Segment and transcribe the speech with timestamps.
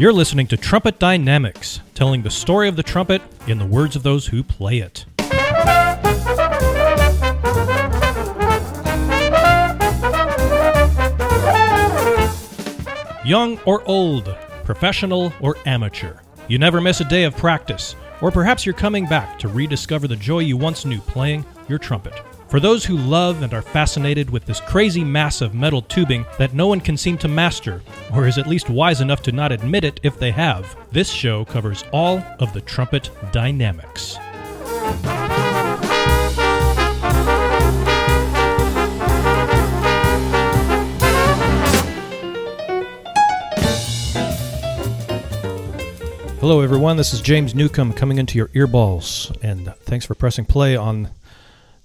[0.00, 4.04] You're listening to Trumpet Dynamics, telling the story of the trumpet in the words of
[4.04, 5.04] those who play it.
[13.24, 14.32] Young or old,
[14.62, 19.36] professional or amateur, you never miss a day of practice, or perhaps you're coming back
[19.40, 22.14] to rediscover the joy you once knew playing your trumpet.
[22.48, 26.54] For those who love and are fascinated with this crazy mass of metal tubing that
[26.54, 27.82] no one can seem to master,
[28.14, 31.44] or is at least wise enough to not admit it if they have, this show
[31.44, 34.16] covers all of the trumpet dynamics.
[46.40, 46.96] Hello, everyone.
[46.96, 51.10] This is James Newcomb coming into your earballs, and thanks for pressing play on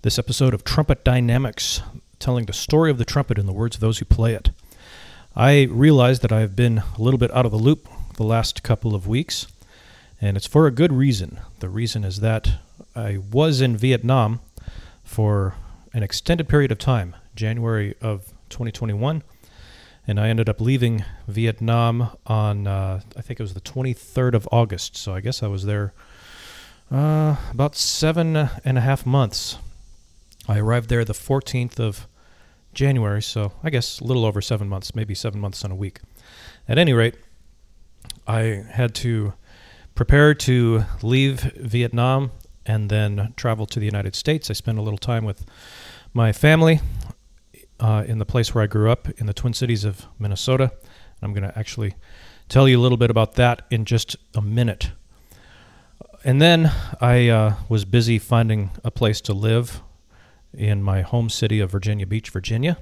[0.03, 1.81] this episode of Trumpet Dynamics,
[2.19, 4.49] telling the story of the trumpet in the words of those who play it.
[5.33, 8.63] I realize that I have been a little bit out of the loop the last
[8.63, 9.47] couple of weeks,
[10.19, 11.39] and it's for a good reason.
[11.61, 12.51] The reason is that
[12.93, 14.41] I was in Vietnam
[15.05, 15.55] for
[15.93, 19.23] an extended period of time, January of 2021,
[20.05, 24.49] and I ended up leaving Vietnam on, uh, I think it was the 23rd of
[24.51, 25.93] August, so I guess I was there
[26.91, 29.59] uh, about seven and a half months
[30.47, 32.07] I arrived there the 14th of
[32.73, 35.99] January, so I guess a little over seven months, maybe seven months and a week.
[36.67, 37.15] At any rate,
[38.27, 39.33] I had to
[39.95, 42.31] prepare to leave Vietnam
[42.65, 44.49] and then travel to the United States.
[44.49, 45.45] I spent a little time with
[46.13, 46.79] my family
[47.79, 50.71] uh, in the place where I grew up in the Twin Cities of Minnesota.
[51.21, 51.95] I'm going to actually
[52.49, 54.91] tell you a little bit about that in just a minute.
[56.23, 56.71] And then
[57.01, 59.81] I uh, was busy finding a place to live
[60.53, 62.77] in my home city of Virginia Beach, Virginia.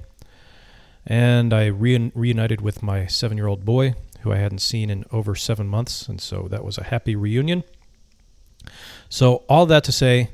[1.06, 5.04] And I re- reunited with my seven year old boy, who I hadn't seen in
[5.10, 6.08] over seven months.
[6.08, 7.64] And so that was a happy reunion.
[9.08, 10.30] So, all that to say,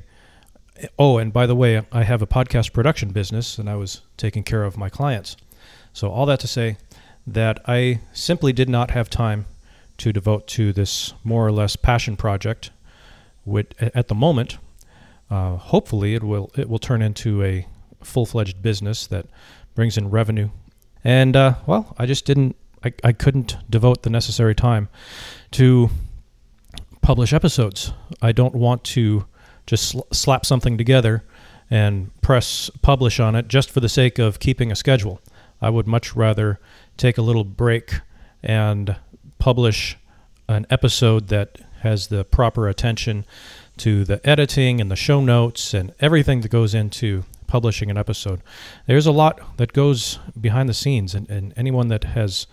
[0.99, 4.43] oh, and by the way, I have a podcast production business and I was taking
[4.43, 5.37] care of my clients.
[5.93, 6.77] So, all that to say
[7.27, 9.47] that I simply did not have time
[9.99, 12.71] to devote to this more or less passion project,
[13.81, 14.59] at the moment
[15.31, 17.67] uh, hopefully it will it will turn into a
[18.03, 19.27] full-fledged business that
[19.75, 20.51] brings in revenue.
[21.05, 24.89] And uh, well i just didn't I, I couldn't devote the necessary time
[25.53, 25.91] to
[27.03, 27.93] publish episodes.
[28.21, 29.27] I don't want to
[29.67, 31.25] just sl- slap something together
[31.71, 35.21] and press publish on it just for the sake of keeping a schedule.
[35.61, 36.61] I would much rather
[36.97, 38.01] take a little break
[38.43, 38.97] and
[39.39, 39.97] publish
[40.49, 43.25] an episode that has the proper attention
[43.79, 48.41] to the editing and the show notes and everything that goes into publishing an episode.
[48.87, 52.47] There's a lot that goes behind the scenes, and, and anyone that has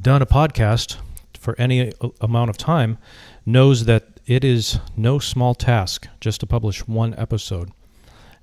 [0.00, 0.98] done a podcast
[1.38, 2.98] for any amount of time
[3.46, 7.72] knows that it is no small task just to publish one episode.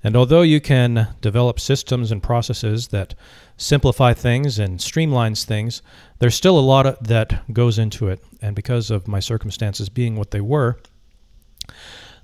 [0.02, 3.14] And although you can develop systems and processes that
[3.56, 5.82] simplify things and streamlines things,
[6.18, 8.22] there's still a lot that goes into it.
[8.42, 10.78] And because of my circumstances being what they were,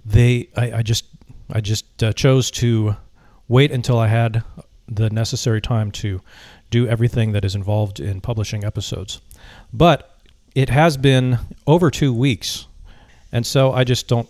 [0.04, 1.06] they I, I just
[1.50, 2.96] I just uh, chose to
[3.48, 4.42] wait until I had
[4.88, 6.20] the necessary time to
[6.70, 9.20] do everything that is involved in publishing episodes.
[9.72, 10.18] But
[10.54, 12.66] it has been over two weeks,
[13.30, 14.28] and so I just don't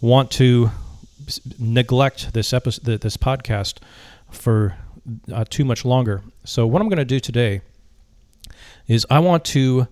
[0.00, 0.70] want to
[1.58, 3.78] neglect this episode, this podcast,
[4.30, 4.76] for
[5.32, 6.22] uh, too much longer.
[6.44, 7.60] So what I'm going to do today
[8.86, 9.88] is I want to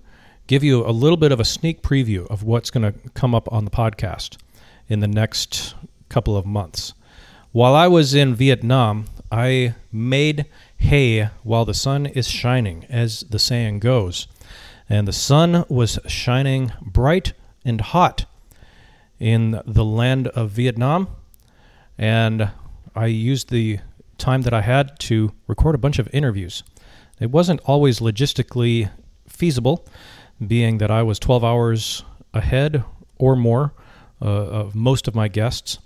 [0.47, 3.50] give you a little bit of a sneak preview of what's going to come up
[3.53, 4.37] on the podcast
[4.88, 5.75] in the next
[6.09, 6.94] couple of months.
[7.53, 13.38] While I was in Vietnam, I made hay while the sun is shining, as the
[13.38, 14.26] saying goes.
[14.88, 17.32] And the sun was shining bright
[17.65, 18.26] and hot
[19.19, 21.09] in the land of Vietnam.
[21.97, 22.50] And
[22.94, 23.81] I used the
[24.19, 26.62] time that I had to record a bunch of interviews.
[27.21, 28.91] It wasn't always logistically
[29.28, 29.87] feasible,
[30.47, 32.04] being that I was 12 hours
[32.34, 32.84] ahead
[33.18, 33.72] or more
[34.24, 35.78] of most of my guests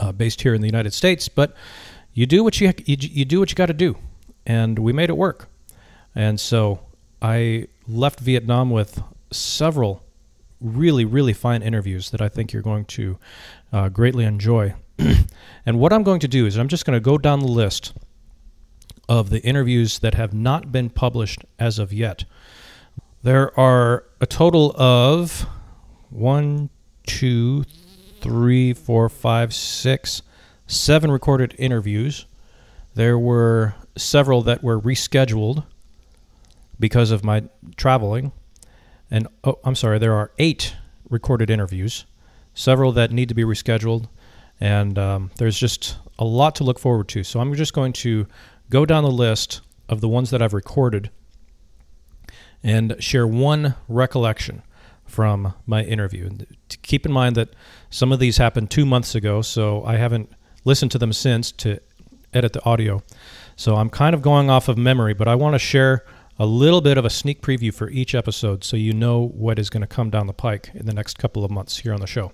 [0.00, 1.28] uh, based here in the United States.
[1.28, 1.54] But
[2.14, 3.96] you do what you you, you do what you got to do,
[4.46, 5.48] and we made it work.
[6.14, 6.80] And so
[7.20, 10.02] I left Vietnam with several
[10.60, 13.18] really really fine interviews that I think you're going to
[13.72, 14.74] uh, greatly enjoy.
[15.66, 17.92] and what I'm going to do is I'm just going to go down the list
[19.08, 22.24] of the interviews that have not been published as of yet.
[23.22, 25.46] There are a total of
[26.10, 26.70] one,
[27.06, 27.64] two,
[28.20, 30.22] three, four, five, six,
[30.66, 32.26] seven recorded interviews.
[32.94, 35.64] There were several that were rescheduled
[36.78, 37.44] because of my
[37.76, 38.32] traveling.
[39.10, 40.74] and oh, I'm sorry, there are eight
[41.08, 42.04] recorded interviews,
[42.54, 44.08] several that need to be rescheduled,
[44.60, 47.22] and um, there's just a lot to look forward to.
[47.22, 48.26] So I'm just going to
[48.70, 51.10] go down the list of the ones that I've recorded
[52.62, 54.62] and share one recollection
[55.06, 56.26] from my interview.
[56.26, 56.46] And
[56.82, 57.54] keep in mind that
[57.90, 60.30] some of these happened two months ago, so I haven't
[60.64, 61.80] listened to them since to
[62.34, 63.02] edit the audio.
[63.56, 66.04] So I'm kind of going off of memory, but I want to share
[66.38, 69.70] a little bit of a sneak preview for each episode so you know what is
[69.70, 72.06] going to come down the pike in the next couple of months here on the
[72.06, 72.32] show.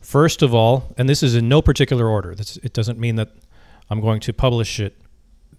[0.00, 3.30] First of all, and this is in no particular order, this, it doesn't mean that
[3.88, 4.96] I'm going to publish it,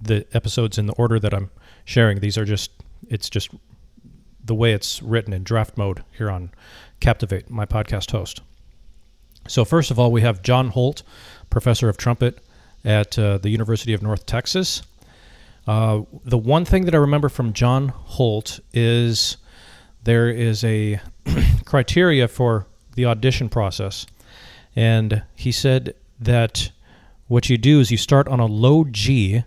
[0.01, 1.49] the episodes in the order that I'm
[1.85, 2.19] sharing.
[2.19, 2.71] These are just,
[3.09, 3.49] it's just
[4.43, 6.51] the way it's written in draft mode here on
[6.99, 8.41] Captivate, my podcast host.
[9.47, 11.03] So, first of all, we have John Holt,
[11.49, 12.39] professor of trumpet
[12.85, 14.83] at uh, the University of North Texas.
[15.67, 19.37] Uh, the one thing that I remember from John Holt is
[20.03, 20.99] there is a
[21.65, 24.05] criteria for the audition process.
[24.75, 26.71] And he said that
[27.27, 29.43] what you do is you start on a low G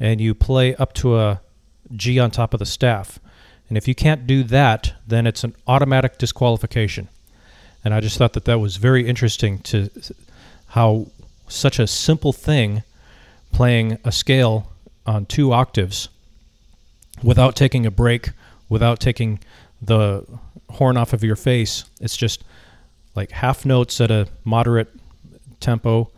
[0.00, 1.40] and you play up to a
[1.94, 3.18] G on top of the staff.
[3.72, 7.08] And if you can't do that, then it's an automatic disqualification.
[7.82, 9.88] And I just thought that that was very interesting to
[10.66, 11.06] how
[11.48, 12.82] such a simple thing,
[13.50, 14.70] playing a scale
[15.06, 16.10] on two octaves
[17.22, 18.32] without taking a break,
[18.68, 19.40] without taking
[19.80, 20.26] the
[20.68, 21.86] horn off of your face.
[21.98, 22.44] It's just
[23.14, 24.90] like half notes at a moderate
[25.60, 26.10] tempo,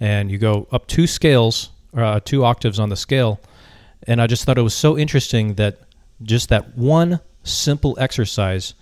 [0.00, 3.38] and you go up two scales, uh, two octaves on the scale.
[4.06, 5.78] And I just thought it was so interesting that
[6.24, 8.74] just that one simple exercise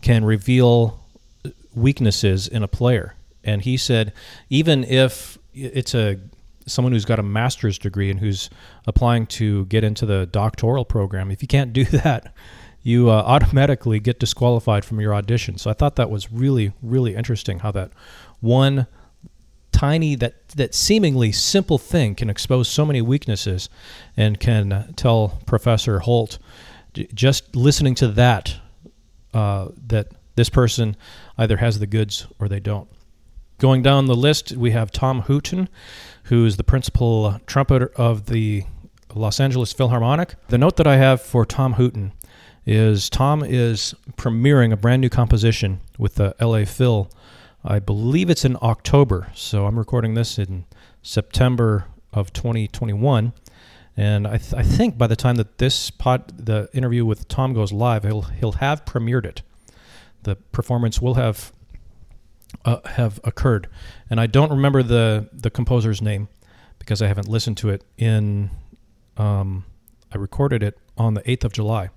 [0.00, 1.04] can reveal
[1.74, 3.14] weaknesses in a player.
[3.44, 4.12] And he said,
[4.50, 6.18] even if it's a
[6.66, 8.50] someone who's got a master's degree and who's
[8.86, 12.34] applying to get into the doctoral program, if you can't do that,
[12.82, 15.58] you uh, automatically get disqualified from your audition.
[15.58, 17.90] So I thought that was really, really interesting how that
[18.40, 18.86] one
[19.72, 23.68] tiny that that seemingly simple thing can expose so many weaknesses
[24.16, 26.38] and can tell Professor Holt
[27.14, 28.56] just listening to that
[29.34, 30.96] uh, that this person
[31.36, 32.88] either has the goods or they don't.
[33.58, 35.68] Going down the list, we have Tom Hooten,
[36.24, 38.62] who's the principal trumpeter of the
[39.14, 40.34] Los Angeles Philharmonic.
[40.48, 42.12] The note that I have for Tom Hooten
[42.64, 47.10] is Tom is premiering a brand new composition with the LA Phil.
[47.64, 50.64] I believe it's in October, so I'm recording this in
[51.02, 53.32] September of 2021.
[53.98, 57.52] And I, th- I think by the time that this pod, the interview with Tom
[57.52, 59.42] goes live, he'll he'll have premiered it.
[60.22, 61.52] The performance will have
[62.64, 63.68] uh, have occurred,
[64.08, 66.28] and I don't remember the the composer's name
[66.78, 67.82] because I haven't listened to it.
[67.96, 68.50] In
[69.16, 69.64] um,
[70.14, 71.90] I recorded it on the eighth of July,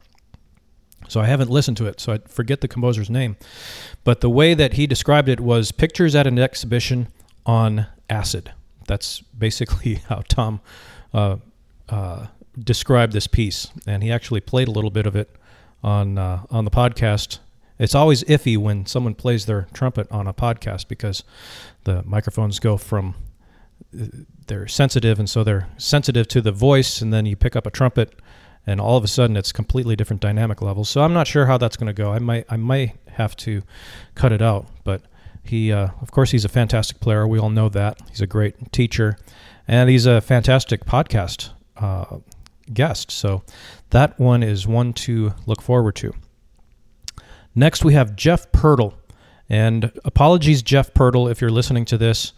[1.08, 3.38] so I haven't listened to it, so I forget the composer's name.
[4.04, 7.10] But the way that he described it was pictures at an exhibition
[7.46, 8.54] on acid.
[8.88, 10.62] That's basically how Tom
[11.14, 11.38] uh,
[11.92, 15.36] uh, this piece, and he actually played a little bit of it
[15.84, 17.40] on uh, on the podcast
[17.82, 21.24] it's always iffy when someone plays their trumpet on a podcast because
[21.84, 23.16] the microphones go from
[24.46, 27.72] they're sensitive and so they're sensitive to the voice and then you pick up a
[27.72, 28.14] trumpet
[28.68, 30.90] and all of a sudden it's completely different dynamic levels.
[30.90, 32.14] So I'm not sure how that's going to go.
[32.14, 33.64] I might I might have to
[34.14, 35.02] cut it out, but
[35.44, 37.28] he uh, of course he's a fantastic player.
[37.28, 38.00] We all know that.
[38.12, 39.18] He's a great teacher
[39.68, 42.18] and he's a fantastic podcast uh,
[42.74, 43.12] guest.
[43.12, 43.44] So
[43.90, 46.14] that one is one to look forward to.
[47.54, 48.94] Next, we have Jeff Pirtle.
[49.50, 52.32] And apologies, Jeff Pirtle, if you're listening to this.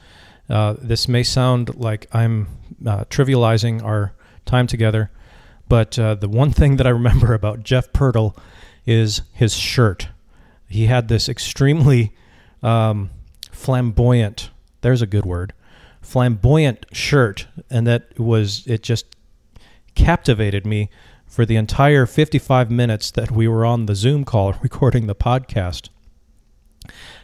[0.50, 2.48] Uh, this may sound like I'm
[2.86, 4.14] uh, trivializing our
[4.46, 5.12] time together,
[5.70, 8.38] but uh, the one thing that I remember about Jeff Pirtle
[8.86, 10.10] is his shirt.
[10.68, 12.14] He had this extremely
[12.62, 13.12] um,
[13.52, 14.50] flamboyant,
[14.82, 15.54] there's a good word,
[16.02, 19.06] flamboyant shirt, and that was, it just
[19.96, 20.90] captivated me
[21.26, 25.90] for the entire 55 minutes that we were on the Zoom call recording the podcast.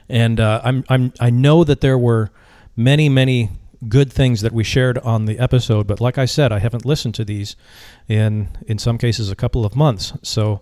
[0.07, 2.31] And uh, I'm, I'm, I know that there were
[2.75, 3.51] many, many
[3.87, 7.13] good things that we shared on the episode, but like I said, I haven't listened
[7.15, 7.55] to these
[8.07, 10.13] in, in some cases, a couple of months.
[10.23, 10.61] So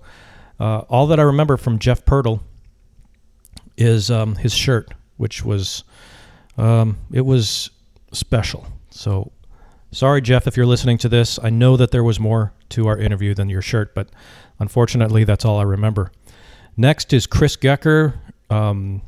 [0.60, 2.42] uh, all that I remember from Jeff Pirtle
[3.78, 5.84] is um, his shirt, which was,
[6.58, 7.70] um, it was
[8.12, 8.68] special.
[8.90, 9.32] So
[9.92, 11.40] Sorry, Jeff, if you're listening to this.
[11.42, 14.10] I know that there was more to our interview than your shirt, but
[14.60, 16.12] unfortunately, that's all I remember.
[16.76, 18.16] Next is Chris Gecker,
[18.50, 19.02] um,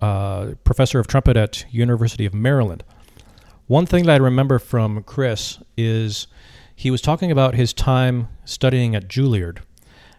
[0.00, 2.84] uh, professor of trumpet at University of Maryland.
[3.66, 6.26] One thing that I remember from Chris is
[6.74, 9.58] he was talking about his time studying at Juilliard,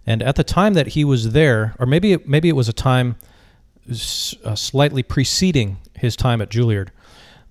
[0.05, 2.74] And at the time that he was there, or maybe it, maybe it was a
[2.74, 3.15] time
[3.89, 6.89] s- uh, slightly preceding his time at Juilliard,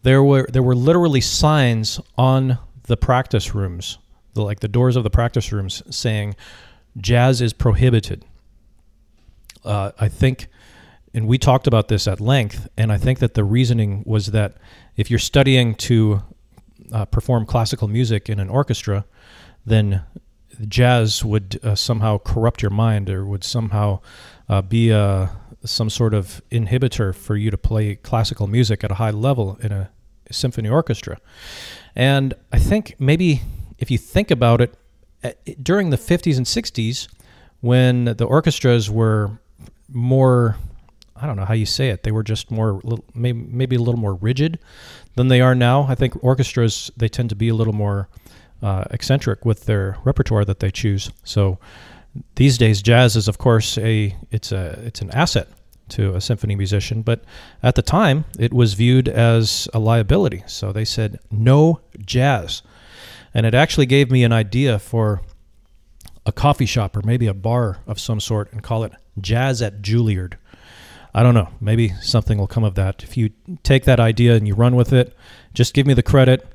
[0.02, 3.98] there were there were literally signs on the practice rooms,
[4.34, 6.34] the, like the doors of the practice rooms, saying
[6.98, 8.24] jazz is prohibited.
[9.64, 10.48] Uh, I think,
[11.14, 14.56] and we talked about this at length, and I think that the reasoning was that
[14.96, 16.22] if you're studying to
[16.92, 19.04] uh, perform classical music in an orchestra,
[19.64, 20.02] then
[20.68, 24.00] jazz would uh, somehow corrupt your mind or would somehow
[24.48, 25.30] uh, be a,
[25.64, 29.72] some sort of inhibitor for you to play classical music at a high level in
[29.72, 29.90] a
[30.30, 31.18] symphony orchestra.
[31.94, 33.42] And I think maybe
[33.78, 34.74] if you think about it,
[35.24, 37.08] uh, during the 50s and 60s,
[37.60, 39.38] when the orchestras were
[39.88, 40.56] more,
[41.14, 42.80] I don't know how you say it, they were just more,
[43.14, 44.58] maybe, maybe a little more rigid
[45.14, 45.82] than they are now.
[45.82, 48.08] I think orchestras, they tend to be a little more
[48.62, 51.10] uh, eccentric with their repertoire that they choose.
[51.24, 51.58] So
[52.34, 55.48] these days, jazz is, of course, a it's a it's an asset
[55.90, 57.24] to a symphony musician, but
[57.62, 60.42] at the time, it was viewed as a liability.
[60.46, 62.62] So they said no jazz,
[63.34, 65.22] and it actually gave me an idea for
[66.24, 69.82] a coffee shop or maybe a bar of some sort and call it Jazz at
[69.82, 70.34] Juilliard.
[71.14, 71.48] I don't know.
[71.60, 73.02] Maybe something will come of that.
[73.02, 73.30] If you
[73.62, 75.14] take that idea and you run with it,
[75.52, 76.46] just give me the credit,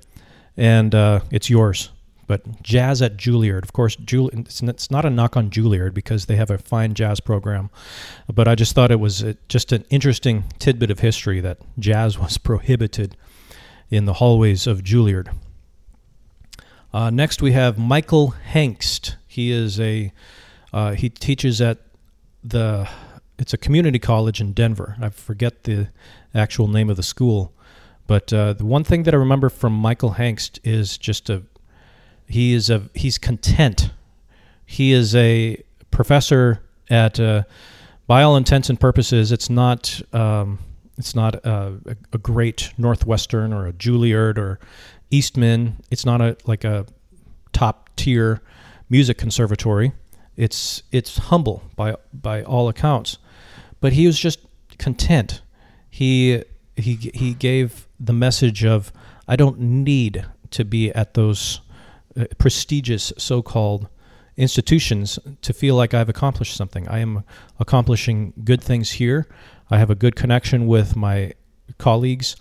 [0.56, 1.92] and uh, it's yours.
[2.28, 6.36] But jazz at Juilliard, of course, Juilliard, it's not a knock on Juilliard because they
[6.36, 7.70] have a fine jazz program.
[8.32, 12.38] But I just thought it was just an interesting tidbit of history that jazz was
[12.50, 13.16] prohibited
[13.90, 15.34] in the hallways of Juilliard.
[16.94, 19.16] Uh, next, we have Michael Hengst.
[19.28, 20.12] He is a
[20.74, 21.80] uh, he teaches at
[22.44, 22.90] the
[23.40, 24.96] it's a community college in Denver.
[25.00, 25.90] I forget the
[26.34, 27.54] actual name of the school,
[28.08, 31.44] but uh, the one thing that I remember from Michael Hengst is just a
[32.28, 33.92] he is a he's content.
[34.66, 37.44] He is a professor at uh,
[38.06, 39.32] by all intents and purposes.
[39.32, 40.60] It's not um,
[40.98, 41.80] it's not a,
[42.12, 44.60] a, great Northwestern or a Juilliard or
[45.12, 45.78] Eastman.
[45.92, 46.86] It's not a like a
[47.54, 48.42] top tier
[48.90, 49.94] music conservatory.
[50.36, 53.18] It's it's humble by by all accounts,
[53.80, 54.40] but he was just
[54.78, 55.42] content.
[55.90, 56.44] He
[56.76, 58.92] he he gave the message of
[59.28, 61.62] I don't need to be at those
[62.38, 63.88] prestigious so-called
[64.38, 66.88] institutions to feel like I've accomplished something.
[66.88, 67.24] I am
[67.60, 69.28] accomplishing good things here.
[69.70, 71.34] I have a good connection with my
[71.78, 72.36] colleagues,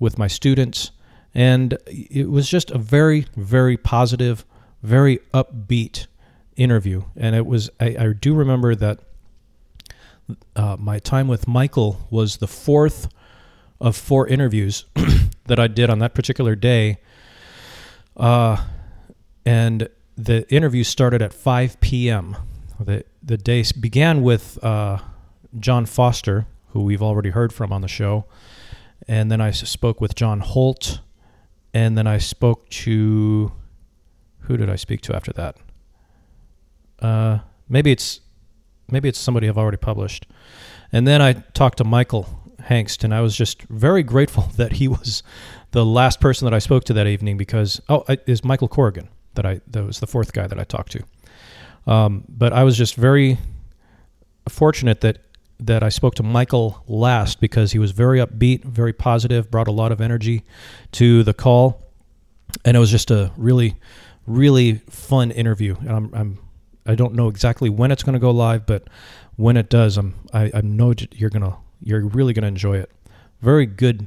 [0.00, 0.90] with my students,
[1.34, 4.44] and it was just a very, very positive,
[4.82, 6.06] very upbeat
[6.56, 7.04] interview.
[7.16, 9.00] And it was I, I do remember that
[10.56, 13.08] uh, my time with Michael was the fourth
[13.80, 14.84] of four interviews
[15.46, 16.98] that I did on that particular day.
[18.16, 18.62] Uh,
[19.44, 22.36] and the interview started at 5 p.m.
[22.78, 24.98] The the day began with uh,
[25.58, 28.24] John Foster, who we've already heard from on the show,
[29.06, 31.00] and then I spoke with John Holt,
[31.72, 33.52] and then I spoke to
[34.40, 35.56] who did I speak to after that?
[36.98, 38.20] Uh, maybe it's
[38.90, 40.26] maybe it's somebody I've already published,
[40.90, 42.28] and then I talked to Michael
[42.62, 45.22] Hengst, and I was just very grateful that he was
[45.70, 49.46] the last person that I spoke to that evening because oh, is Michael Corrigan that
[49.46, 51.04] I that was the fourth guy that I talked to.
[51.86, 53.38] Um, but I was just very
[54.48, 55.18] fortunate that
[55.60, 59.72] that I spoke to Michael last because he was very upbeat, very positive, brought a
[59.72, 60.42] lot of energy
[60.92, 61.82] to the call,
[62.64, 63.76] and it was just a really,
[64.26, 65.76] really fun interview.
[65.80, 66.38] And I'm, I'm
[66.84, 68.88] I don't know exactly when it's going to go live, but
[69.36, 72.90] when it does, I'm I, I know you're gonna you're really gonna enjoy it.
[73.40, 74.06] Very good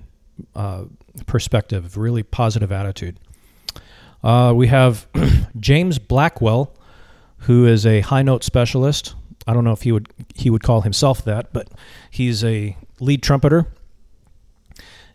[0.56, 0.86] uh,
[1.26, 3.20] perspective, really positive attitude.
[4.24, 5.08] Uh, we have
[5.60, 6.76] James Blackwell,
[7.40, 9.16] who is a high note specialist.
[9.48, 11.70] I don't know if he would he would call himself that, but
[12.10, 13.68] he's a lead trumpeter.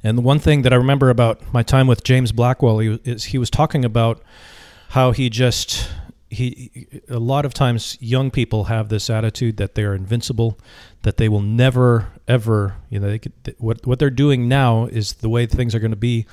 [0.02, 3.38] And the one thing that I remember about my time with James Blackwell is he
[3.38, 4.22] was talking about
[4.90, 5.90] how he just
[6.30, 10.58] he a lot of times young people have this attitude that they're invincible,
[11.02, 15.14] that they will never ever you know they could, what what they're doing now is
[15.14, 16.26] the way things are going to be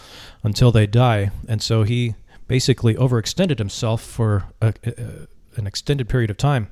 [0.43, 1.31] until they die.
[1.47, 2.15] And so he
[2.47, 5.27] basically overextended himself for a, a,
[5.57, 6.71] an extended period of time.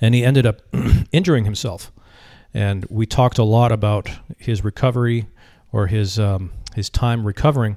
[0.00, 0.62] And he ended up
[1.12, 1.92] injuring himself.
[2.54, 5.26] And we talked a lot about his recovery
[5.70, 7.76] or his, um, his time recovering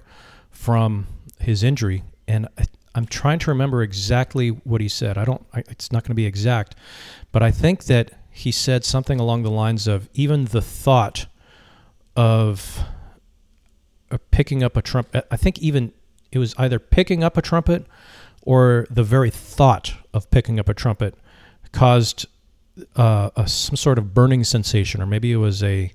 [0.50, 1.08] from
[1.40, 2.04] his injury.
[2.28, 5.18] And I, I'm trying to remember exactly what he said.
[5.18, 6.76] I don't, I, it's not going to be exact,
[7.32, 11.28] but I think that he said something along the lines of even the thought
[12.16, 12.84] of
[14.32, 15.16] picking up a Trump.
[15.32, 15.94] I think even
[16.36, 17.86] it was either picking up a trumpet
[18.42, 21.16] or the very thought of picking up a trumpet
[21.72, 22.28] caused
[22.96, 25.92] uh, a, some sort of burning sensation, or maybe it was a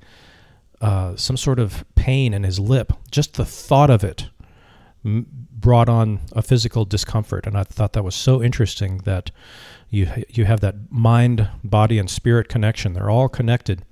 [0.80, 2.92] uh, some sort of pain in his lip.
[3.11, 4.30] Just the thought of it
[5.04, 9.30] m- brought on a physical discomfort, and I thought that was so interesting that
[9.90, 12.94] you you have that mind, body, and spirit connection.
[12.94, 13.82] They're all connected,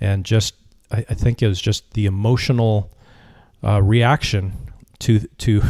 [0.00, 0.54] and just
[0.90, 2.90] I, I think it was just the emotional
[3.62, 4.54] uh, reaction
[5.04, 5.62] to to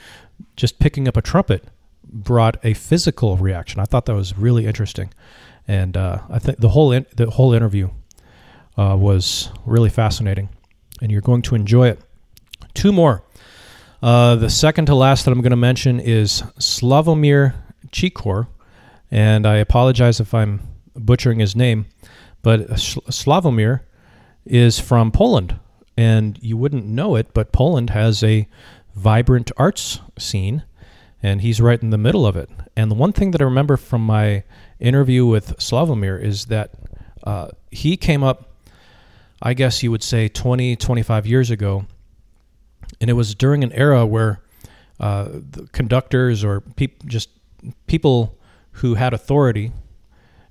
[0.56, 1.64] just picking up a trumpet
[2.10, 3.80] brought a physical reaction.
[3.80, 5.12] I thought that was really interesting,
[5.66, 7.90] and uh, I think the whole in, the whole interview
[8.76, 10.48] uh, was really fascinating,
[11.02, 12.00] and you're going to enjoy it.
[12.74, 13.22] Two more.
[14.02, 17.54] Uh, the second to last that I'm going to mention is Slavomir
[17.90, 18.46] Chikor,
[19.10, 20.60] and I apologize if I'm
[20.94, 21.86] butchering his name,
[22.42, 23.80] but Slavomir
[24.46, 25.58] is from Poland,
[25.96, 28.48] and you wouldn't know it, but Poland has a
[28.98, 30.64] vibrant arts scene,
[31.22, 32.50] and he's right in the middle of it.
[32.76, 34.42] And the one thing that I remember from my
[34.80, 36.72] interview with Slavomir is that
[37.22, 38.50] uh, he came up,
[39.40, 41.86] I guess you would say, 20, 25 years ago,
[43.00, 44.40] and it was during an era where
[44.98, 46.62] uh, the conductors or
[47.06, 47.30] just
[47.86, 48.36] people
[48.72, 49.72] who had authority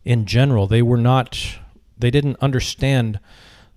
[0.06, 1.60] in general, they were not,
[1.98, 3.20] they didn't understand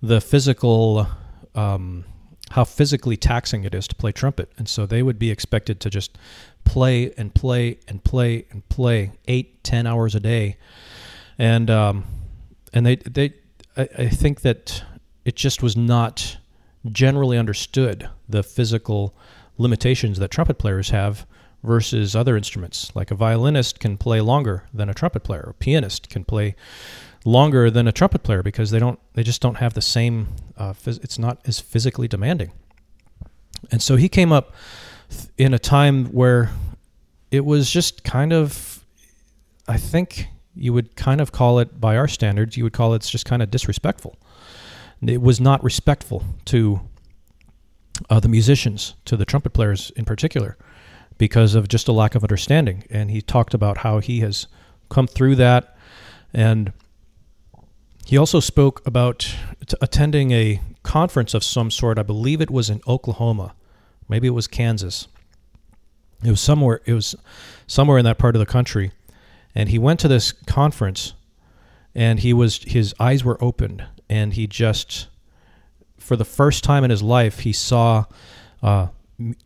[0.01, 1.07] the physical
[1.55, 2.05] um,
[2.51, 4.51] how physically taxing it is to play trumpet.
[4.57, 6.17] And so they would be expected to just
[6.65, 10.57] play and play and play and play eight, ten hours a day.
[11.37, 12.03] And um,
[12.73, 13.33] and they they
[13.77, 14.83] I, I think that
[15.23, 16.37] it just was not
[16.91, 19.15] generally understood the physical
[19.57, 21.25] limitations that trumpet players have
[21.63, 22.91] versus other instruments.
[22.95, 25.47] Like a violinist can play longer than a trumpet player.
[25.51, 26.55] A pianist can play
[27.25, 30.73] longer than a trumpet player because they don't they just don't have the same uh,
[30.73, 32.51] phys- it's not as physically demanding.
[33.71, 34.53] And so he came up
[35.09, 36.51] th- in a time where
[37.29, 38.83] it was just kind of
[39.67, 43.01] i think you would kind of call it by our standards you would call it
[43.03, 44.17] just kind of disrespectful.
[45.05, 46.81] It was not respectful to
[48.09, 50.57] uh, the musicians to the trumpet players in particular
[51.17, 52.83] because of just a lack of understanding.
[52.89, 54.47] And he talked about how he has
[54.89, 55.77] come through that
[56.33, 56.73] and
[58.11, 59.37] he also spoke about
[59.79, 61.97] attending a conference of some sort.
[61.97, 63.55] I believe it was in Oklahoma,
[64.09, 65.07] maybe it was Kansas.
[66.21, 66.81] It was somewhere.
[66.83, 67.15] It was
[67.67, 68.91] somewhere in that part of the country,
[69.55, 71.13] and he went to this conference,
[71.95, 75.07] and he was his eyes were opened, and he just,
[75.97, 78.03] for the first time in his life, he saw
[78.61, 78.87] uh,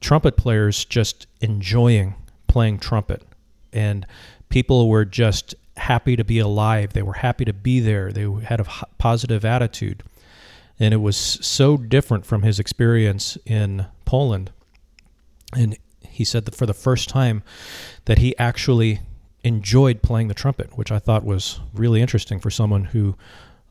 [0.01, 2.15] trumpet players just enjoying
[2.47, 3.21] playing trumpet,
[3.71, 4.07] and
[4.49, 6.93] people were just happy to be alive.
[6.93, 8.11] They were happy to be there.
[8.11, 8.65] They had a
[8.97, 10.03] positive attitude.
[10.79, 14.51] And it was so different from his experience in Poland.
[15.55, 17.43] And he said that for the first time
[18.05, 19.01] that he actually
[19.43, 23.15] enjoyed playing the trumpet, which I thought was really interesting for someone who,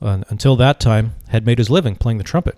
[0.01, 2.57] uh, until that time, had made his living playing the trumpet.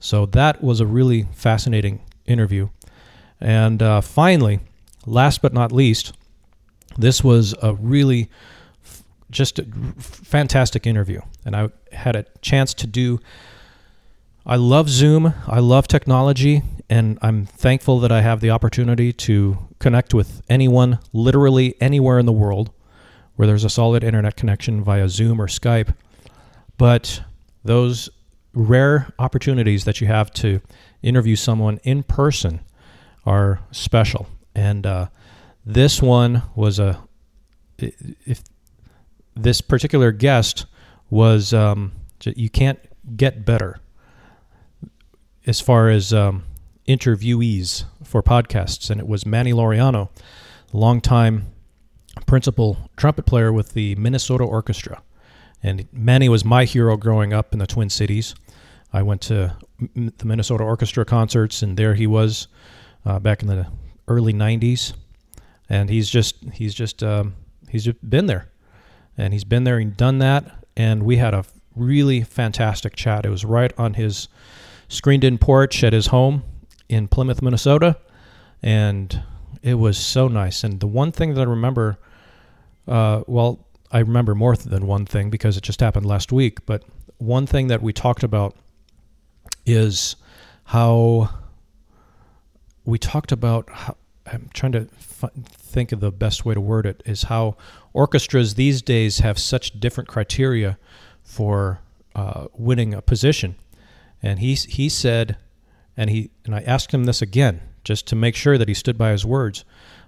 [0.00, 2.68] So that was a really fascinating interview.
[3.40, 4.60] And uh, finally,
[5.06, 6.12] last but not least,
[6.96, 8.28] this was a really
[9.30, 9.66] just a
[9.98, 11.20] fantastic interview.
[11.44, 13.20] And I had a chance to do.
[14.46, 15.34] I love Zoom.
[15.46, 20.98] I love technology, and I'm thankful that I have the opportunity to connect with anyone
[21.12, 22.70] literally anywhere in the world
[23.36, 25.94] where there's a solid internet connection via Zoom or Skype.
[26.76, 27.22] But
[27.64, 28.08] those
[28.54, 30.60] rare opportunities that you have to
[31.02, 32.60] interview someone in person
[33.24, 34.26] are special.
[34.54, 35.08] And uh,
[35.64, 37.00] this one was a
[37.78, 38.42] if
[39.42, 40.66] this particular guest
[41.10, 41.92] was um,
[42.24, 42.78] you can't
[43.16, 43.80] get better
[45.46, 46.44] as far as um,
[46.86, 50.10] interviewees for podcasts, and it was Manny Laureano,
[50.72, 51.46] longtime
[52.26, 55.02] principal trumpet player with the Minnesota Orchestra.
[55.62, 58.34] And Manny was my hero growing up in the Twin Cities.
[58.92, 59.56] I went to
[59.94, 62.48] the Minnesota Orchestra concerts, and there he was
[63.04, 63.66] uh, back in the
[64.06, 64.94] early '90s.
[65.68, 67.34] And he's just he's just um,
[67.68, 68.50] he's just been there
[69.18, 70.64] and he's been there and done that.
[70.76, 73.26] And we had a really fantastic chat.
[73.26, 74.28] It was right on his
[74.88, 76.44] screened in porch at his home
[76.88, 77.98] in Plymouth, Minnesota.
[78.62, 79.22] And
[79.62, 80.64] it was so nice.
[80.64, 81.98] And the one thing that I remember,
[82.86, 86.64] uh, well, I remember more than one thing because it just happened last week.
[86.64, 86.84] But
[87.18, 88.56] one thing that we talked about
[89.66, 90.16] is
[90.64, 91.30] how
[92.84, 93.96] we talked about how,
[94.32, 97.56] I'm trying to f- think of the best way to word it is how
[97.92, 100.78] orchestras these days have such different criteria
[101.22, 101.80] for
[102.14, 103.56] uh, winning a position.
[104.22, 105.36] And he he said,
[105.96, 108.98] and he and I asked him this again just to make sure that he stood
[108.98, 109.64] by his words.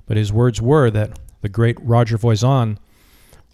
[0.07, 2.79] But his words were that the great Roger Voisin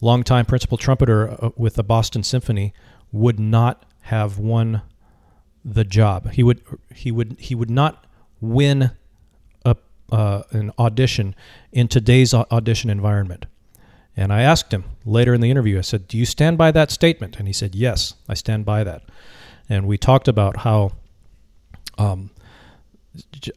[0.01, 2.73] longtime principal trumpeter uh, with the Boston Symphony,
[3.13, 4.83] would not have won
[5.65, 6.31] the job.
[6.33, 6.63] He would
[6.95, 8.05] he would he would not
[8.41, 8.93] win
[10.11, 11.35] uh, an audition
[11.73, 13.47] in today's audition environment.
[14.17, 15.79] And I asked him later in the interview.
[15.79, 18.83] I said, "Do you stand by that statement?" And he said, "Yes, I stand by
[18.85, 19.03] that."
[19.69, 20.93] And we talked about how,
[21.99, 22.31] um,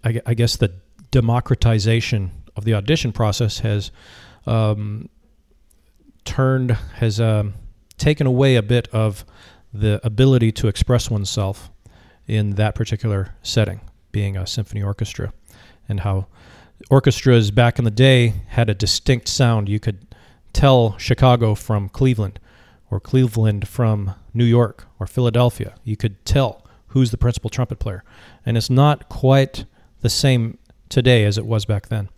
[0.03, 0.73] I, I guess the
[1.11, 3.91] democratization of the audition process has
[4.45, 5.09] um,
[6.25, 7.53] turned has um,
[7.97, 9.23] taken away a bit of
[9.73, 11.69] the ability to express oneself
[12.27, 13.81] in that particular setting,
[14.11, 15.31] being a symphony orchestra,
[15.89, 16.27] and how
[16.89, 19.67] orchestras back in the day had a distinct sound.
[19.67, 20.05] You could
[20.53, 22.39] tell Chicago from Cleveland,
[22.89, 25.75] or Cleveland from New York, or Philadelphia.
[25.83, 28.03] You could tell who's the principal trumpet player,
[28.45, 29.65] and it's not quite
[30.01, 32.09] the same today as it was back then.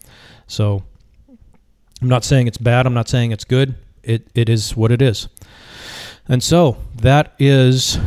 [0.48, 0.84] So
[2.02, 2.86] I'm not saying it's bad.
[2.86, 3.76] I'm not saying it's good.
[4.04, 5.28] It it is what it is.
[6.28, 7.98] And so that is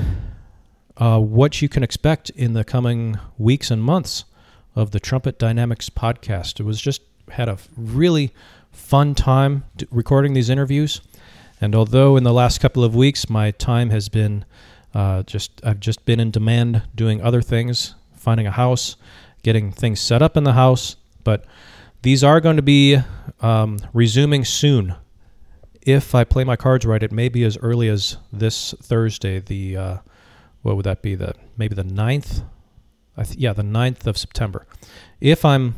[0.96, 4.24] uh, what you can expect in the coming weeks and months
[4.74, 6.60] of the Trumpet Dynamics podcast.
[6.60, 8.32] It was just had a really
[8.72, 11.00] fun time recording these interviews.
[11.60, 14.44] And although in the last couple of weeks my time has been
[14.92, 18.96] uh, just, I've just been in demand doing other things, finding a house,
[19.42, 20.96] getting things set up in the house.
[21.24, 21.44] But
[22.02, 22.98] these are going to be
[23.40, 24.94] um, resuming soon
[25.84, 29.38] if I play my cards right, it may be as early as this Thursday.
[29.38, 29.96] The uh,
[30.62, 31.14] what would that be?
[31.14, 32.44] The maybe the 9th?
[33.16, 34.66] Th- yeah, the 9th of September.
[35.20, 35.74] If I'm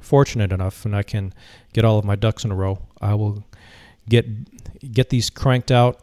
[0.00, 1.32] fortunate enough and I can
[1.72, 3.44] get all of my ducks in a row, I will
[4.08, 4.26] get
[4.92, 6.00] get these cranked out,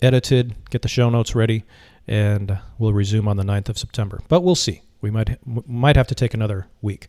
[0.00, 1.64] edited, get the show notes ready,
[2.06, 4.20] and we'll resume on the 9th of September.
[4.28, 4.82] But we'll see.
[5.00, 7.08] We might might have to take another week,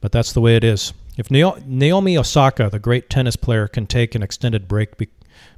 [0.00, 0.92] but that's the way it is.
[1.16, 5.08] If Naomi Osaka, the great tennis player, can take an extended break be-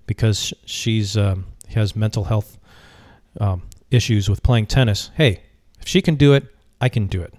[0.06, 2.58] because she's um, has mental health
[3.40, 5.40] um, issues with playing tennis, hey,
[5.80, 6.53] if she can do it,
[6.84, 7.32] I can do it.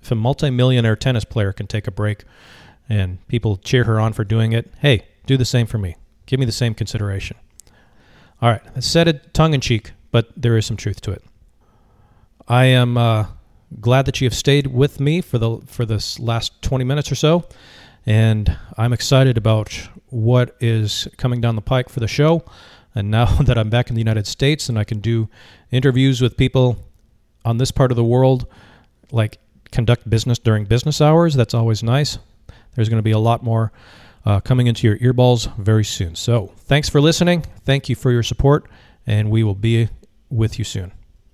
[0.00, 2.22] If a multimillionaire tennis player can take a break
[2.88, 5.96] and people cheer her on for doing it, hey, do the same for me.
[6.26, 7.36] Give me the same consideration.
[8.40, 11.24] All right, I said it tongue in cheek, but there is some truth to it.
[12.46, 12.96] I am.
[12.96, 13.26] Uh,
[13.80, 17.14] glad that you have stayed with me for the for this last 20 minutes or
[17.14, 17.42] so
[18.04, 22.44] and i'm excited about what is coming down the pike for the show
[22.94, 25.26] and now that i'm back in the united states and i can do
[25.70, 26.76] interviews with people
[27.46, 28.46] on this part of the world
[29.12, 29.38] like
[29.70, 32.18] conduct business during business hours that's always nice.
[32.74, 33.72] There's going to be a lot more
[34.24, 36.14] uh, coming into your earballs very soon.
[36.14, 37.44] So thanks for listening.
[37.64, 38.68] Thank you for your support
[39.06, 39.88] and we will be
[40.30, 40.92] with you soon